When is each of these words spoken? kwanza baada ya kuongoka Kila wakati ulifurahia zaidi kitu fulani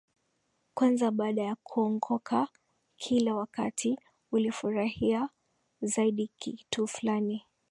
kwanza 0.73 1.11
baada 1.11 1.41
ya 1.41 1.55
kuongoka 1.63 2.47
Kila 2.97 3.35
wakati 3.35 3.99
ulifurahia 4.31 5.29
zaidi 5.81 6.27
kitu 6.37 6.87
fulani 6.87 7.45